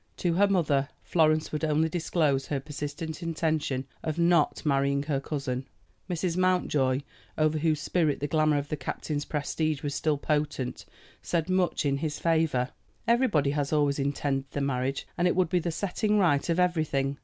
To 0.17 0.33
her 0.33 0.47
mother 0.47 0.89
Florence 1.03 1.51
would 1.51 1.63
only 1.63 1.87
disclose 1.87 2.47
her 2.47 2.59
persistent 2.59 3.21
intention 3.21 3.85
of 4.01 4.17
not 4.17 4.65
marrying 4.65 5.03
her 5.03 5.19
cousin. 5.19 5.67
Mrs. 6.09 6.35
Mountjoy, 6.37 7.01
over 7.37 7.59
whose 7.59 7.79
spirit 7.81 8.19
the 8.19 8.25
glamour 8.25 8.57
of 8.57 8.69
the 8.69 8.75
captain's 8.77 9.25
prestige 9.25 9.83
was 9.83 9.93
still 9.93 10.17
potent, 10.17 10.85
said 11.21 11.51
much 11.51 11.85
in 11.85 11.97
his 11.97 12.17
favor. 12.17 12.69
Everybody 13.07 13.51
had 13.51 13.71
always 13.71 13.99
intended 13.99 14.49
the 14.49 14.59
marriage, 14.59 15.05
and 15.19 15.27
it 15.27 15.35
would 15.35 15.49
be 15.49 15.59
the 15.59 15.69
setting 15.71 16.17
right 16.17 16.49
of 16.49 16.59
everything. 16.59 17.17